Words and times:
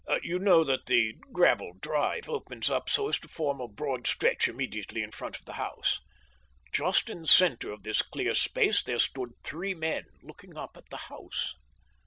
You 0.23 0.39
know 0.39 0.63
that 0.63 0.87
the 0.87 1.13
gravel 1.31 1.73
drive 1.79 2.27
opens 2.27 2.71
up 2.71 2.89
so 2.89 3.09
as 3.09 3.19
to 3.19 3.27
form 3.27 3.61
a 3.61 3.67
broad 3.67 4.07
stretch 4.07 4.47
immediately 4.47 5.03
in 5.03 5.11
front 5.11 5.37
of 5.37 5.45
the 5.45 5.53
house. 5.61 5.99
Just 6.73 7.07
in 7.07 7.21
the 7.21 7.27
centre 7.27 7.71
of 7.71 7.83
this 7.83 8.01
clear 8.01 8.33
space 8.33 8.81
there 8.81 8.97
stood 8.97 9.33
three 9.43 9.75
men 9.75 10.05
looking 10.23 10.57
up 10.57 10.75
at 10.75 10.89
the 10.89 10.97
house. 11.13 11.53